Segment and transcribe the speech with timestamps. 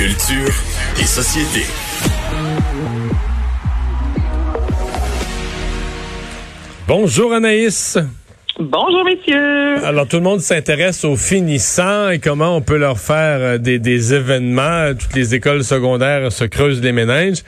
[0.00, 0.54] Culture
[0.98, 1.66] et société.
[6.88, 7.98] Bonjour Anaïs.
[8.58, 9.84] Bonjour messieurs.
[9.84, 13.78] Alors tout le monde s'intéresse aux finissants et comment on peut leur faire euh, des,
[13.78, 14.94] des événements.
[14.98, 17.42] Toutes les écoles secondaires se creusent les méninges.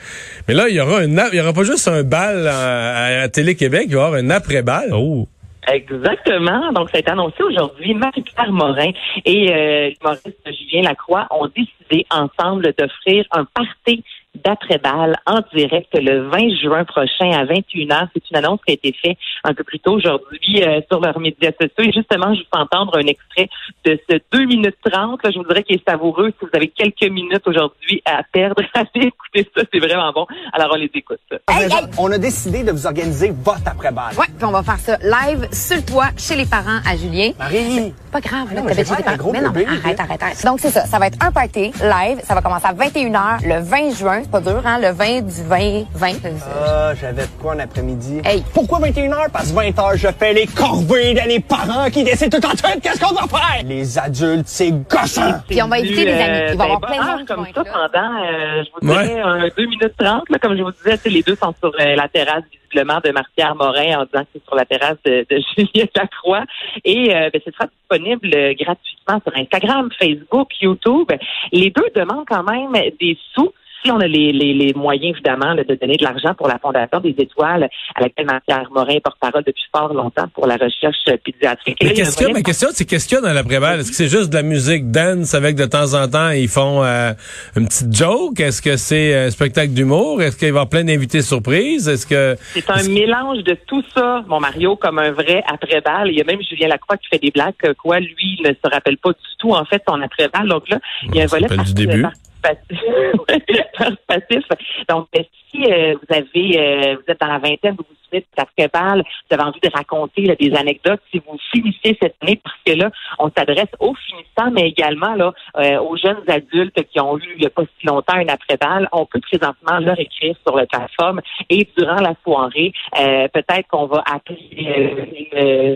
[0.47, 3.29] Mais là, il y aura un, il y aura pas juste un bal à, à
[3.29, 4.91] Télé-Québec, il va y avoir un après-bal.
[4.93, 5.27] Oh.
[5.71, 6.71] Exactement.
[6.73, 7.93] Donc, ça a été annoncé aujourd'hui.
[7.93, 8.91] Marie-Pierre Morin
[9.25, 14.03] et euh, l'humoriste Julien Lacroix ont décidé ensemble d'offrir un party
[14.35, 18.07] d'après-balle en direct le 20 juin prochain à 21h.
[18.13, 21.19] C'est une annonce qui a été faite un peu plus tôt aujourd'hui euh, sur leurs
[21.19, 21.89] médias sociaux.
[21.89, 23.49] Et justement, je vous fais entendre un extrait
[23.85, 25.23] de ce 2 minutes 30.
[25.23, 26.31] Là, je vous dirais qu'il est savoureux.
[26.39, 29.63] Si vous avez quelques minutes aujourd'hui à perdre, allez écouter ça.
[29.71, 30.25] C'est vraiment bon.
[30.51, 31.19] Alors, on les écoute.
[31.49, 31.69] Hey, hey.
[31.97, 34.15] On a décidé de vous organiser votre après-balle.
[34.17, 37.31] Ouais, puis on va faire ça live sur le toit chez les parents à Julien.
[37.37, 39.17] Marie, Pas grave, là, Non, t'avais chez parents.
[39.17, 40.03] gros Mais non, bébé, arrête, là.
[40.05, 40.45] arrête, arrête.
[40.45, 40.85] Donc, c'est ça.
[40.85, 42.19] Ça va être un party live.
[42.23, 44.22] Ça va commencer à 21h le 20 juin.
[44.23, 44.79] C'est pas dur, hein?
[44.79, 46.25] Le 20 du 20, 20.
[46.25, 46.29] euh,
[46.65, 48.21] ah, j'avais de quoi en après-midi?
[48.23, 48.43] Hey.
[48.53, 49.29] Pourquoi 21h?
[49.31, 52.79] Parce que 20h, je fais les corvées de les parents qui décident tout en de
[52.81, 53.63] qu'est-ce qu'on va faire?
[53.65, 55.39] Les adultes, c'est gossant.
[55.47, 56.51] Puis on va inviter les amis.
[56.53, 59.19] Il va y avoir plein de qui comme vont ça pendant, euh, je vous dirais,
[59.21, 60.29] un 2 minutes 30.
[60.29, 62.99] Là, comme je vous disais, tu sais, les deux sont sur euh, la terrasse visiblement
[63.03, 66.43] de Marc-Pierre Morin en disant que c'est sur la terrasse de, de Julien Lacroix.
[66.85, 71.11] Et euh, ben, ce sera disponible euh, gratuitement sur Instagram, Facebook, YouTube.
[71.51, 73.51] Les deux demandent quand même des sous.
[73.83, 76.57] Si on a les, les, les moyens, évidemment, là, de donner de l'argent pour la
[76.57, 80.95] Fondation des Étoiles, à laquelle Marc-Pierre Morin est porte-parole depuis fort longtemps pour la recherche
[81.09, 81.77] euh, pédiatrique.
[81.83, 82.33] Mais il qu'est-ce qu'il y a?
[82.33, 83.81] Ma question, c'est qu'est-ce qu'il y a dans l'après-bal?
[83.81, 86.83] Est-ce que c'est juste de la musique dance avec de temps en temps, ils font
[86.83, 87.11] euh,
[87.57, 88.39] une petite joke?
[88.39, 90.21] Est-ce que c'est un spectacle d'humour?
[90.21, 91.89] Est-ce qu'il va y avoir plein d'invités surprises?
[91.89, 92.37] Est-ce que...
[92.53, 96.09] C'est un mélange de tout ça, mon Mario, comme un vrai après-balle.
[96.09, 98.97] Il y a même Julien Lacroix qui fait des blagues quoi, lui, ne se rappelle
[98.97, 100.47] pas du tout, en fait, son après-balle.
[100.47, 102.05] Donc là, il y a un volet du début.
[102.43, 104.43] Participatif.
[104.89, 108.21] Donc, euh, si euh, vous avez, euh, vous êtes dans la vingtaine, vous vous souvenez
[108.21, 112.39] de après-balle, vous avez envie de raconter là, des anecdotes, si vous finissez cette année,
[112.43, 116.99] parce que là, on s'adresse aux finissants, mais également là, euh, aux jeunes adultes qui
[116.99, 120.35] ont eu il n'y a pas si longtemps une après-balle, on peut présentement leur écrire
[120.45, 125.75] sur la plateforme et durant la soirée, euh, peut-être qu'on va appeler euh,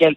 [0.00, 0.16] une,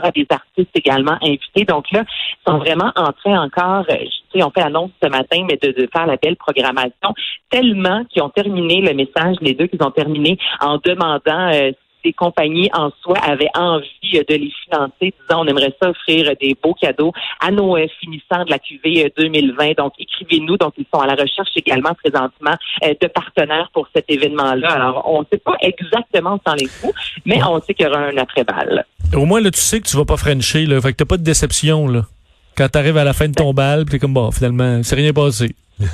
[0.00, 1.64] aura des artistes également invités.
[1.64, 5.08] Donc là, ils sont vraiment en train encore, euh, je sais, on fait annonce ce
[5.08, 7.14] matin, mais de, de faire la belle programmation,
[7.50, 11.72] tellement qu'ils ont terminé le message, les deux, qu'ils ont terminé en demandant euh,
[12.04, 16.28] les compagnies en soi avaient envie euh, de les financer, disant on aimerait ça offrir
[16.28, 19.78] euh, des beaux cadeaux à nos euh, finissants de la QV euh, 2020.
[19.78, 20.56] Donc, écrivez-nous.
[20.56, 24.70] Donc, ils sont à la recherche également présentement euh, de partenaires pour cet événement-là.
[24.70, 26.94] Alors, on ne sait pas exactement où sont les coups,
[27.24, 28.84] mais on sait qu'il y aura un après-balle.
[29.14, 30.80] Au moins, là, tu sais que tu vas pas frencher, là.
[30.80, 32.06] Fait que t'as pas de déception, là.
[32.56, 35.12] Quand t'arrives à la fin de ton bal, pis t'es comme, bon, finalement, c'est rien
[35.12, 35.54] passé.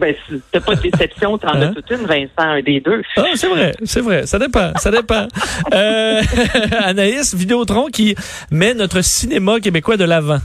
[0.00, 0.12] Ben,
[0.50, 1.62] t'as pas de déception, t'en Hein?
[1.70, 3.00] as toute une, Vincent, un des deux.
[3.16, 4.26] Ah, c'est vrai, c'est vrai.
[4.26, 5.28] Ça dépend, ça dépend.
[5.72, 6.20] Euh,
[6.82, 8.16] Anaïs, Vidéotron qui
[8.50, 10.38] met notre cinéma québécois de l'avant.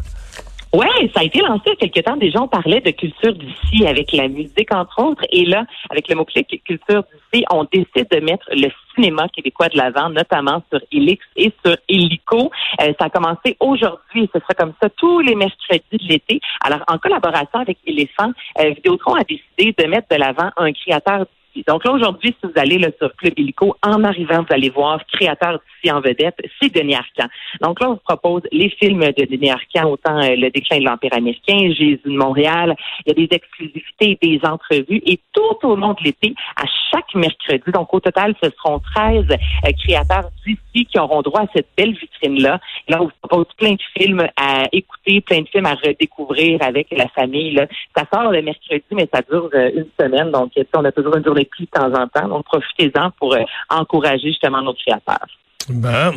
[0.73, 2.17] Ouais, ça a été lancé il y a quelque temps.
[2.17, 5.23] Déjà, on parlait de culture d'ici avec la musique, entre autres.
[5.31, 9.77] Et là, avec le mot-clé culture d'ici, on décide de mettre le cinéma québécois de
[9.77, 12.51] l'avant, notamment sur Elix et sur Illico.
[12.81, 16.41] Euh, ça a commencé aujourd'hui et ce sera comme ça tous les mercredis de l'été.
[16.61, 21.25] Alors, en collaboration avec Éléphant, euh, Vidéotron a décidé de mettre de l'avant un créateur
[21.63, 24.99] Donc là, aujourd'hui, si vous allez là, sur Club Illico, en arrivant, vous allez voir
[25.07, 27.29] créateur d'ici en vedette, c'est Denis Arcand.
[27.61, 30.85] Donc là, on vous propose les films de Denis Arcand, autant euh, Le déclin de
[30.85, 32.75] l'Empire américain, Jésus de Montréal.
[33.05, 37.13] Il y a des exclusivités, des entrevues et tout au long de l'été, à chaque
[37.15, 37.71] mercredi.
[37.73, 41.93] Donc au total, ce seront 13 euh, créateurs d'ici qui auront droit à cette belle
[41.93, 42.59] vitrine-là.
[42.87, 46.87] Là, on vous propose plein de films à écouter, plein de films à redécouvrir avec
[46.91, 47.51] la famille.
[47.51, 47.67] Là.
[47.95, 50.31] Ça sort le mercredi, mais ça dure euh, une semaine.
[50.31, 52.27] Donc, on a toujours une journée de temps en temps.
[52.27, 55.27] Donc, profitez-en pour euh, encourager justement nos créateurs.
[55.69, 56.13] Bon.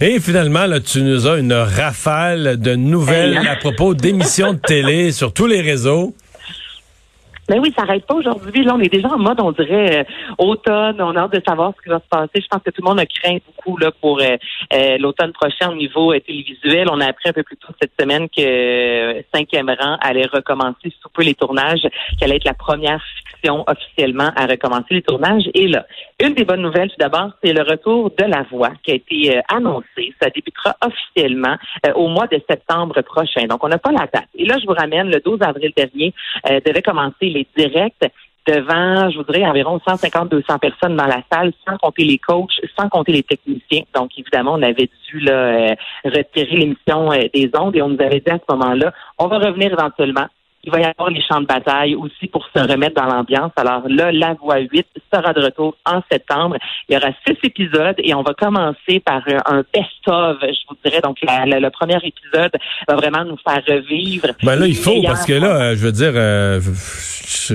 [0.00, 5.12] Et finalement, là, tu nous as une rafale de nouvelles à propos d'émissions de télé
[5.12, 6.14] sur tous les réseaux.
[7.48, 8.62] Mais oui, ça n'arrête pas aujourd'hui.
[8.62, 10.04] Là, on est déjà en mode, on dirait, euh,
[10.36, 11.00] automne.
[11.00, 12.42] On a hâte de savoir ce qui va se passer.
[12.42, 14.36] Je pense que tout le monde a craint beaucoup là, pour euh,
[14.74, 16.88] euh, l'automne prochain au niveau euh, télévisuel.
[16.90, 20.92] On a appris un peu plus tôt cette semaine que euh, Cinquième rang allait recommencer
[21.00, 21.82] sous peu les tournages,
[22.18, 23.02] qu'elle allait être la première
[23.32, 25.48] fiction officiellement à recommencer les tournages.
[25.54, 25.86] Et là,
[26.20, 29.40] une des bonnes nouvelles, tout d'abord, c'est le retour de La Voix qui a été
[29.50, 30.12] annoncé.
[30.20, 31.56] Ça débutera officiellement
[31.94, 33.46] au mois de septembre prochain.
[33.46, 34.28] Donc, on n'a pas la date.
[34.34, 36.12] Et là, je vous ramène, le 12 avril dernier,
[36.66, 38.10] devait commencer les directs.
[38.46, 43.12] devant, je voudrais, environ 150-200 personnes dans la salle, sans compter les coachs, sans compter
[43.12, 43.82] les techniciens.
[43.94, 45.74] Donc, évidemment, on avait dû euh,
[46.04, 49.38] retirer l'émission euh, des ondes et on nous avait dit à ce moment-là, on va
[49.38, 50.28] revenir éventuellement.
[50.64, 53.52] Il va y avoir les champs de bataille aussi pour se remettre dans l'ambiance.
[53.56, 56.56] Alors là, la voix 8 sera de retour en septembre.
[56.88, 61.00] Il y aura six épisodes et on va commencer par un best-of, je vous dirais.
[61.00, 62.52] Donc, le premier épisode
[62.88, 64.28] va vraiment nous faire revivre.
[64.42, 66.12] Ben là, il faut, parce que là, je veux dire...
[66.14, 66.60] Euh,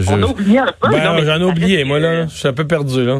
[0.09, 0.89] on a oublié un peu.
[0.89, 2.25] Ben, J'en ai oublié, moi, là.
[2.25, 3.19] Je suis un peu perdu, là.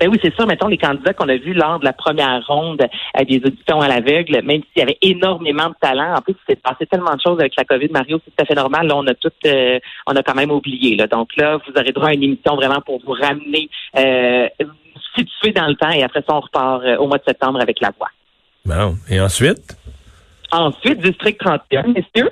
[0.00, 0.46] Ben oui, c'est sûr.
[0.46, 3.88] Mettons les candidats qu'on a vus lors de la première ronde à des auditions à
[3.88, 6.14] l'aveugle, même s'il y avait énormément de talent.
[6.16, 8.44] En plus, il s'est passé tellement de choses avec la COVID, Mario, c'est tout à
[8.44, 8.86] fait normal.
[8.86, 10.96] Là, on a tout, euh, on a quand même oublié.
[10.96, 11.06] Là.
[11.08, 14.48] Donc là, vous aurez droit à une émission vraiment pour vous ramener, euh,
[15.16, 15.90] situé dans le temps.
[15.90, 18.10] Et après ça, on repart euh, au mois de septembre avec la voix.
[18.64, 18.96] Bon.
[19.10, 19.76] Et ensuite?
[20.52, 22.30] Ensuite, District 31, messieurs.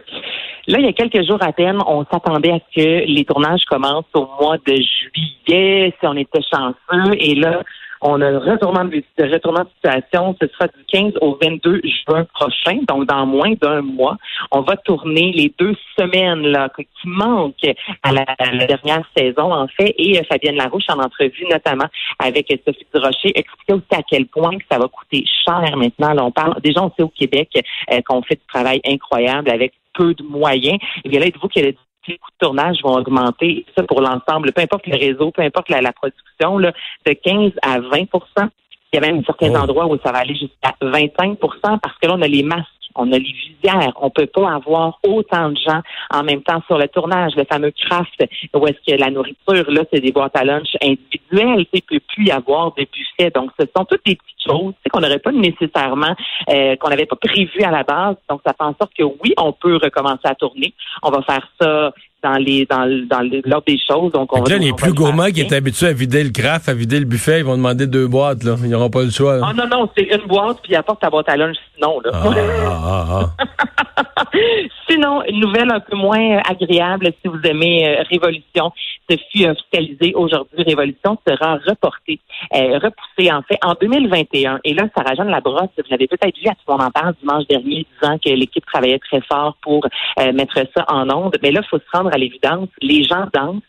[0.68, 3.64] Là, il y a quelques jours à peine, on s'attendait à ce que les tournages
[3.70, 7.14] commencent au mois de juillet, si on était chanceux.
[7.20, 7.62] Et là,
[8.00, 10.36] on a un retournement de, retournement de situation.
[10.40, 14.16] Ce sera du 15 au 22 juin prochain, donc dans moins d'un mois.
[14.50, 17.54] On va tourner les deux semaines là qui manquent
[18.02, 18.24] à la,
[18.66, 19.94] dernière saison, en fait.
[19.98, 21.86] Et euh, Fabienne Larouche, en entrevue notamment
[22.18, 26.12] avec Sophie Durocher, expliquait aussi à quel point que ça va coûter cher maintenant.
[26.12, 27.50] Là, on parle, déjà, on sait au Québec
[27.92, 30.78] euh, qu'on fait du travail incroyable avec peu de moyens.
[31.04, 34.62] Et bien là, dites-vous que les coûts de tournage vont augmenter, ça pour l'ensemble, peu
[34.62, 36.72] importe le réseau, peu importe la, production, là,
[37.04, 38.48] de 15 à 20%
[38.92, 39.56] il y a même certains oh.
[39.56, 43.12] endroits où ça va aller jusqu'à 25% parce que là, on a les masques on
[43.12, 43.92] a les visières.
[44.00, 45.80] On peut pas avoir autant de gens
[46.12, 47.32] en même temps sur le tournage.
[47.36, 51.66] Le fameux craft, où est-ce que la nourriture, là, c'est des boîtes à lunch individuelles.
[51.72, 53.30] Il peut plus y avoir de buffet.
[53.30, 56.14] Donc, ce sont toutes des petites choses qu'on n'aurait pas nécessairement,
[56.50, 58.16] euh, qu'on n'avait pas prévu à la base.
[58.28, 60.74] Donc, ça fait en sorte que oui, on peut recommencer à tourner.
[61.02, 64.12] On va faire ça dans les dans, dans l'ordre des choses.
[64.12, 66.98] Donc on là, les plus gourmands qui étaient habitués à vider le craft, à vider
[66.98, 68.42] le buffet, ils vont demander deux boîtes.
[68.44, 68.56] Là.
[68.62, 69.40] Ils n'auront pas le choix.
[69.42, 72.00] Ah non, non, c'est une boîte, puis apporte ta boîte à lunch sinon.
[72.04, 72.10] Là.
[72.14, 74.24] Ah, ah, ah,
[74.88, 78.72] sinon, une nouvelle un peu moins agréable si vous aimez euh, Révolution.
[79.08, 80.64] Ce fut officialisé aujourd'hui.
[80.64, 82.18] Révolution sera reportée,
[82.54, 84.60] euh, repoussée en fait en 2021.
[84.64, 87.86] Et là, Sarah Jeanne Labrosse, vous l'avez peut-être vu à monde en parle dimanche dernier,
[88.00, 89.86] disant que l'équipe travaillait très fort pour
[90.20, 91.36] euh, mettre ça en onde.
[91.42, 92.68] Mais là, il faut se rendre à l'évidence.
[92.82, 93.62] Les gens dansent.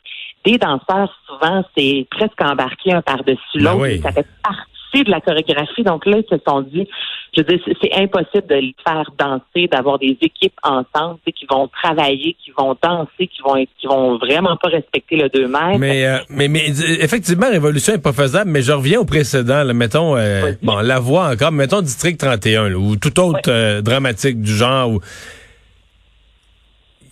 [0.46, 4.02] Des danseurs, souvent, c'est presque embarqué un par-dessus ben l'autre.
[4.02, 5.84] Ça fait partie de la chorégraphie.
[5.84, 6.88] Donc là, ils se sont dit,
[7.36, 11.68] je veux dire, c'est impossible de les faire danser, d'avoir des équipes ensemble qui vont
[11.68, 15.78] travailler, qui vont danser, qui vont qui vont vraiment pas respecter le 2 mètres.
[15.80, 16.68] Mais, euh, mais, mais
[17.00, 19.64] effectivement, Révolution est pas faisable, mais je reviens au précédent.
[19.64, 24.42] Là, mettons, euh, bon, la voix encore, mettons District 31 ou tout autre euh, dramatique
[24.42, 24.90] du genre.
[24.90, 25.02] Où,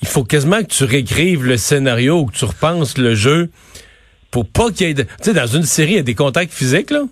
[0.02, 3.50] il faut quasiment que tu réécrives le scénario ou que tu repenses le jeu
[4.32, 4.94] pour pas qu'il y ait...
[4.96, 7.04] Tu sais, dans une série, il y a des contacts physiques, là.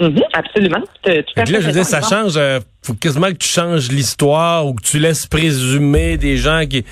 [0.00, 0.80] Mm-hmm, absolument.
[1.02, 2.34] Tout là, je veux dire, ça change.
[2.36, 6.84] Euh, faut quasiment que tu changes l'histoire ou que tu laisses présumer des gens qui.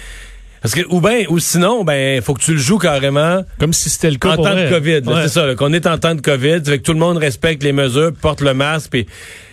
[0.60, 3.88] Parce que ou ben ou sinon ben faut que tu le joues carrément comme si
[3.88, 5.02] c'était le cas en temps de Covid.
[5.22, 7.72] C'est ça, qu'on est en temps de Covid, fait que tout le monde respecte les
[7.72, 8.90] mesures, porte le masque.
[8.90, 9.06] Puis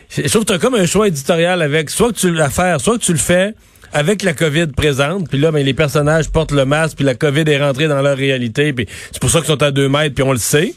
[0.09, 2.79] je trouve que tu as comme un choix éditorial avec soit que tu le fais,
[2.79, 3.53] soit que tu le fais
[3.93, 7.43] avec la COVID présente, puis là, ben, les personnages portent le masque, puis la COVID
[7.47, 10.23] est rentrée dans leur réalité, puis c'est pour ça qu'ils sont à deux mètres, puis
[10.23, 10.73] on le sait.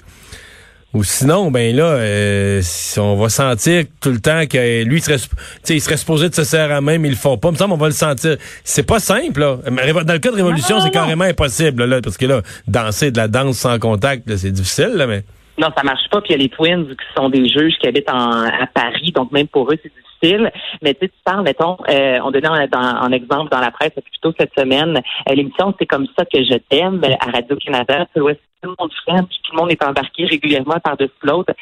[0.94, 2.62] Ou sinon, ben là, euh,
[2.98, 5.18] on va sentir tout le temps que lui, il serait,
[5.68, 7.50] il serait supposé de se serrer à main, mais ils le font pas.
[7.50, 8.36] Me semble, on va le sentir.
[8.64, 9.58] C'est pas simple, là.
[9.66, 13.28] Dans le cas de Révolution, c'est carrément impossible, là, parce que là, danser de la
[13.28, 15.24] danse sans contact, c'est difficile, là, mais.
[15.58, 16.20] Non, ça marche pas.
[16.20, 19.32] Puis il y a les Twins qui sont des juges qui habitent à Paris, donc
[19.32, 20.05] même pour eux, c'est difficile.
[20.22, 24.32] Mais tu sais, tu parles, mettons, euh, on donnait en, exemple dans la presse plutôt
[24.38, 28.06] cette semaine, euh, l'émission C'est comme ça que je t'aime à Radio-Canada.
[28.14, 28.26] Tout
[28.62, 28.90] le monde
[29.46, 31.52] tout le monde est embarqué régulièrement par-dessus l'autre.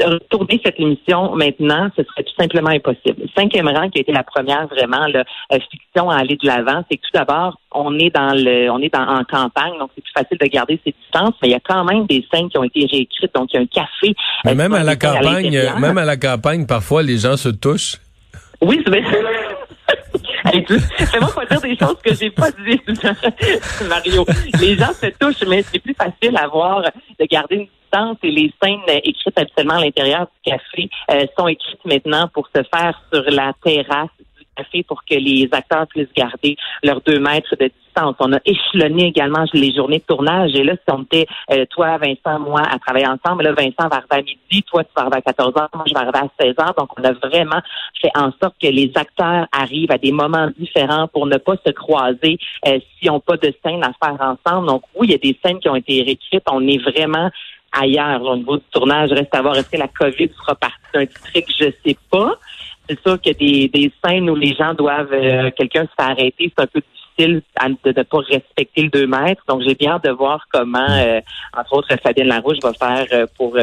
[0.00, 3.28] Retourner cette émission maintenant, ce serait tout simplement impossible.
[3.36, 6.84] Cinquième rang, qui a été la première vraiment la euh, fiction à aller de l'avant,
[6.88, 10.02] c'est que tout d'abord, on est dans le, on est dans, en campagne, donc c'est
[10.02, 12.58] plus facile de garder ses distances, mais il y a quand même des scènes qui
[12.58, 14.14] ont été réécrites, donc il y a un café.
[14.44, 17.96] Mais même à la campagne, même à la campagne, parfois les gens se touchent.
[18.62, 19.02] Oui, c'est
[21.06, 22.80] Fais-moi pas dire des choses que j'ai pas dit,
[23.88, 24.24] Mario.
[24.60, 27.66] Les gens se touchent, mais c'est plus facile à voir de garder une
[28.22, 32.62] et les scènes écrites habituellement à l'intérieur du café euh, sont écrites maintenant pour se
[32.62, 34.10] faire sur la terrasse
[34.64, 38.16] fait pour que les acteurs puissent garder leurs deux mètres de distance.
[38.20, 40.54] On a échelonné également les journées de tournage.
[40.54, 43.96] Et là, si on était, euh, toi, Vincent, moi, à travailler ensemble, là, Vincent va
[43.96, 46.44] arriver à midi, toi, tu vas arriver à 14 h moi, je vais arriver à
[46.44, 47.60] 16 h Donc, on a vraiment
[48.00, 51.72] fait en sorte que les acteurs arrivent à des moments différents pour ne pas se
[51.72, 54.68] croiser euh, s'ils n'ont pas de scènes à faire ensemble.
[54.68, 56.44] Donc, oui, il y a des scènes qui ont été réécrites.
[56.50, 57.30] On est vraiment
[57.72, 59.10] ailleurs au niveau du tournage.
[59.10, 61.44] Reste à voir, est-ce que la COVID sera partie d'un truc?
[61.58, 62.38] Je sais pas.
[62.88, 66.52] C'est sûr que des, des scènes où les gens doivent, euh, quelqu'un se fait arrêter,
[66.56, 67.42] c'est un peu difficile
[67.84, 69.42] de ne pas respecter le 2 mètres.
[69.48, 71.20] Donc, j'ai bien hâte de voir comment, euh,
[71.56, 73.56] entre autres, Fabienne Larouche va faire euh, pour,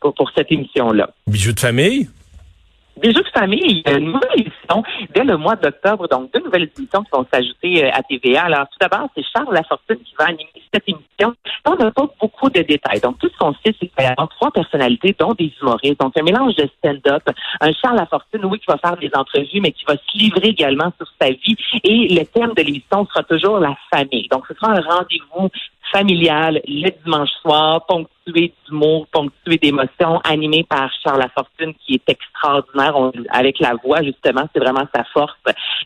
[0.00, 1.10] pour, pour cette émission-là.
[1.28, 2.08] Bijoux de famille?
[3.00, 4.82] Bijoux de famille, il y a une nouvelle émission
[5.14, 8.44] dès le mois d'octobre, donc deux nouvelles émissions qui vont s'ajouter euh, à TVA.
[8.44, 11.05] Alors, tout d'abord, c'est Charles Lafortune qui va animer cette émission.
[11.22, 13.00] On n'a pas beaucoup de détails.
[13.00, 15.98] Donc, tout ce qu'on sait, c'est qu'il va y avoir trois personnalités, dont des humoristes.
[16.00, 17.22] Donc, un mélange de stand-up.
[17.60, 20.92] Un Charles Lafortune, oui, qui va faire des entrevues, mais qui va se livrer également
[20.96, 21.56] sur sa vie.
[21.84, 24.28] Et le thème de l'émission sera toujours la famille.
[24.30, 25.48] Donc, ce sera un rendez-vous
[25.92, 32.94] familial le dimanche soir, ponctué d'humour, ponctué d'émotions, animé par Charles Lafortune, qui est extraordinaire
[33.30, 35.34] avec la voix, justement, c'est vraiment sa force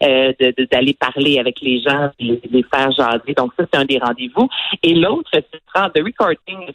[0.02, 0.32] euh,
[0.70, 3.34] d'aller parler avec les gens, les, les faire jaser.
[3.36, 4.48] Donc ça, c'est un des rendez-vous.
[4.82, 6.72] Et l'autre, ce sera The Recording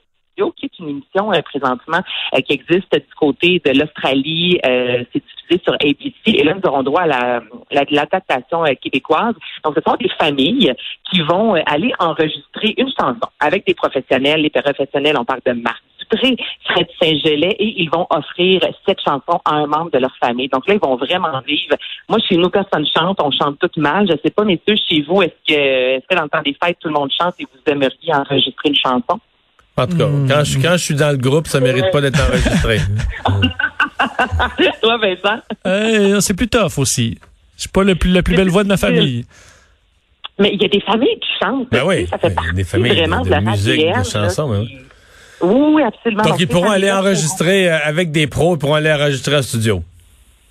[0.56, 2.02] qui est une émission euh, présentement
[2.34, 4.60] euh, qui existe du côté de l'Australie.
[4.66, 6.14] Euh, c'est diffusé sur ABC.
[6.28, 7.42] Et là, nous aurons droit à la,
[7.90, 9.36] l'adaptation québécoise.
[9.64, 10.74] Donc, ce sont des familles
[11.10, 14.42] qui vont aller enregistrer une chanson avec des professionnels.
[14.42, 19.40] Les professionnels, on parle de Marc Dupré, Fred Saint-Gelais, et ils vont offrir cette chanson
[19.46, 20.50] à un membre de leur famille.
[20.50, 21.76] Donc là, ils vont vraiment vivre.
[22.10, 24.08] Moi, chez nous, personne chante, on chante tout mal.
[24.08, 26.78] Je sais pas, messieurs, chez vous, est-ce que, est-ce que dans le temps des fêtes,
[26.80, 29.20] tout le monde chante et vous aimeriez enregistrer une chanson?
[29.78, 30.28] En tout cas, hmm.
[30.30, 32.80] quand, je, quand je suis dans le groupe, ça mérite pas d'être enregistré.
[34.82, 35.42] Toi, Vincent?
[35.68, 37.18] Euh, c'est plus tough aussi.
[37.58, 39.26] Je suis pas le plus, la plus belle voix de ma famille.
[40.40, 41.70] Mais il y a des familles qui chantent.
[41.72, 44.52] Ben oui, ça fait ben, des familles vraiment de, de, musique, de chansons.
[44.52, 44.78] oui.
[45.42, 46.24] oui, absolument.
[46.24, 49.82] Donc, ils pourront aller enregistrer euh, avec des pros, ils pourront aller enregistrer en studio.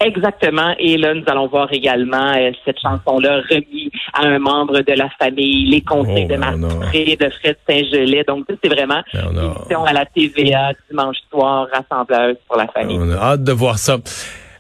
[0.01, 0.75] Exactement.
[0.79, 5.09] Et là, nous allons voir également euh, cette chanson-là remise à un membre de la
[5.19, 8.25] famille, les conseils oh, de Marc de Fred Saint-Gelais.
[8.27, 12.99] Donc, c'est vraiment une émission à la TVA dimanche soir, rassembleuse pour la famille.
[13.01, 13.99] On a hâte de voir ça.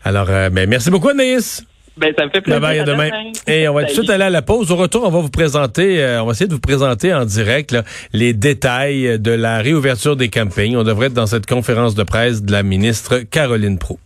[0.04, 1.64] Alors, euh, ben, merci beaucoup, Anaïs.
[1.96, 2.60] Ben, ça me fait plaisir.
[2.60, 3.10] Bye demain.
[3.46, 4.72] Et on va tout de suite aller à la pause.
[4.72, 7.76] Au retour, on va vous présenter, euh, on va essayer de vous présenter en direct
[8.12, 10.76] les détails de la réouverture des campings.
[10.76, 13.98] On devrait être dans cette conférence de presse de la ministre Caroline Proux.